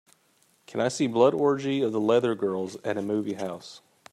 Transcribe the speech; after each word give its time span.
Can 0.65 0.79
I 0.81 0.87
see 0.87 1.05
Blood 1.05 1.35
Orgy 1.35 1.83
of 1.83 1.91
the 1.91 1.99
Leather 2.01 2.33
Girls 2.33 2.75
at 2.83 2.97
a 2.97 3.03
movie 3.03 3.35
house. 3.35 3.81